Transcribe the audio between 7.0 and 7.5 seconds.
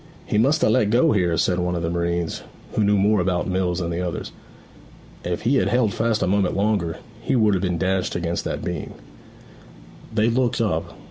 he